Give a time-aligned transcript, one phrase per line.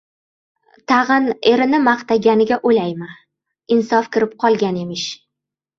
[0.91, 3.13] —Tag‘in erini maqtaganiga o‘laymi?
[3.79, 5.11] Insof kirib qolgan emish!